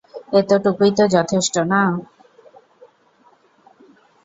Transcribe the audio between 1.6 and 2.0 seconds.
না?